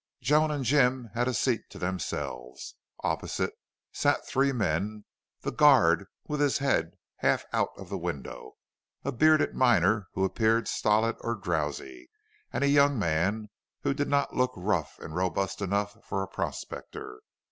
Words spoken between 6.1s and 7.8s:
with his head half out